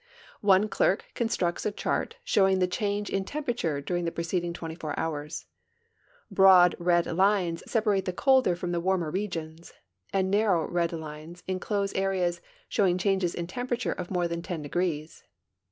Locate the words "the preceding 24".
4.05-4.97